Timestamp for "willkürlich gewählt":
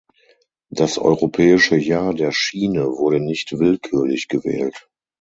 3.59-4.89